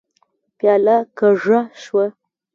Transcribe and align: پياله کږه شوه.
پياله 0.57 0.97
کږه 1.17 1.59
شوه. 1.81 2.05